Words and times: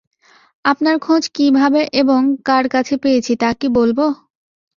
আপনার 0.65 0.95
খোঁজ 0.99 1.23
কীভাবে 1.35 1.81
এবং 1.93 2.19
কার 2.45 2.65
কাছে 2.69 2.95
পেয়েছি 2.97 3.33
তা 3.35 3.49
কি 3.53 3.67
বলব? 3.77 3.99